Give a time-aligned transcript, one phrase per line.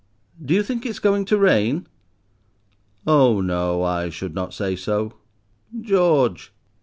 [0.43, 1.85] Do you think it's going to rain?"
[3.05, 5.13] "Oh no, I should not say so."
[5.79, 6.51] "George."